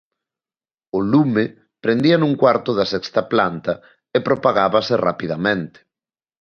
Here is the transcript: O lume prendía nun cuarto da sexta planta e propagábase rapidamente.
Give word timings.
O 0.97 0.99
lume 1.11 1.45
prendía 1.83 2.17
nun 2.19 2.33
cuarto 2.41 2.69
da 2.79 2.85
sexta 2.93 3.21
planta 3.31 3.73
e 4.17 4.19
propagábase 4.27 4.93
rapidamente. 5.07 5.79